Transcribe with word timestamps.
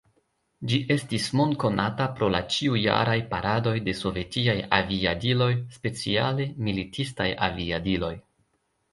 Ĝi 0.69 0.77
estis 0.93 1.25
mondkonata 1.39 2.05
pro 2.19 2.29
la 2.35 2.39
ĉiujaraj 2.53 3.17
paradoj 3.33 3.73
de 3.89 3.93
sovetiaj 3.99 4.55
aviadiloj, 4.77 5.49
speciale 5.75 6.47
militistaj 6.69 7.29
aviadiloj. 7.49 8.11